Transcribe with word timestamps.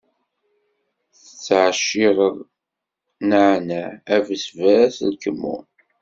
Tettɛecciṛem 1.15 2.37
nneɛneɛ, 3.21 3.89
abesbas, 4.15 4.95
lkemmun. 5.13 5.65